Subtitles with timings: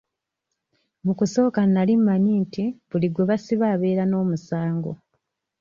[1.05, 4.91] Mu kusooka nali mmanyi nti buli gwe basiba abeera n'omusango.